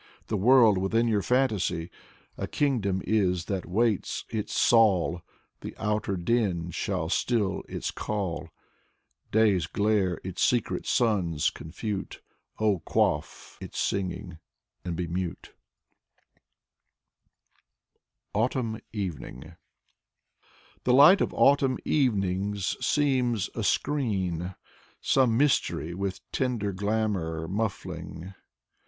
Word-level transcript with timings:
The 0.29 0.35
world 0.35 0.79
within 0.79 1.07
your 1.07 1.21
fantasy 1.21 1.91
A 2.35 2.47
kingdom 2.47 3.03
is 3.05 3.45
that 3.45 3.67
waits 3.67 4.25
its 4.31 4.59
Saul. 4.59 5.21
The 5.59 5.75
outer 5.77 6.17
din 6.17 6.71
shall 6.71 7.07
still 7.07 7.61
its 7.69 7.91
call, 7.91 8.49
Day's 9.31 9.67
glare 9.67 10.19
its 10.23 10.41
secret 10.41 10.87
suns 10.87 11.51
confute. 11.51 12.19
Oh, 12.57 12.79
quaff 12.79 13.59
its 13.61 13.79
singing, 13.79 14.39
and 14.83 14.95
be 14.95 15.05
mute. 15.05 15.53
1 18.33 18.47
Tt. 18.49 18.53
by 18.55 18.59
Avrahm 18.63 18.81
Yarmolinsky. 18.81 18.81
Fyodor 18.81 18.81
Tyutchev 18.81 18.81
27 18.81 18.81
AUTUMN 18.81 18.81
EVENING 18.93 19.55
The 20.85 20.93
lig^t 20.93 21.21
of 21.21 21.33
autumn 21.35 21.77
evenings 21.85 22.75
seems 22.83 23.51
a 23.53 23.63
screen, 23.63 24.55
Some 24.99 25.37
mystery 25.37 25.93
with 25.93 26.21
tender 26.31 26.71
glamor 26.73 27.47
muffling. 27.47 28.33